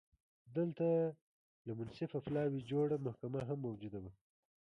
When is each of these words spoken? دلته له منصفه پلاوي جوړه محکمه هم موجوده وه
دلته 0.57 0.87
له 1.65 1.71
منصفه 1.79 2.17
پلاوي 2.25 2.61
جوړه 2.71 2.95
محکمه 3.05 3.41
هم 3.47 3.59
موجوده 3.65 3.99
وه 4.01 4.11